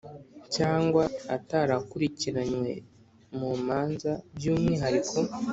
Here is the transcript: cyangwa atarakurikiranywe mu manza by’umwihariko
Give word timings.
cyangwa 0.55 1.03
atarakurikiranywe 1.35 2.71
mu 3.37 3.49
manza 3.65 4.11
by’umwihariko 4.35 5.17